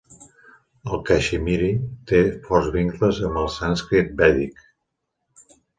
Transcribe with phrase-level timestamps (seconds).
[0.95, 1.69] El caixmiri
[2.13, 4.69] té forts vincles amb el sànscrit vèdic.